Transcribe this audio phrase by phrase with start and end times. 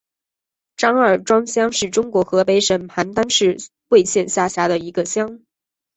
[0.77, 3.57] 张二庄乡是中国河北省邯郸市
[3.89, 5.41] 魏县下辖的一个乡。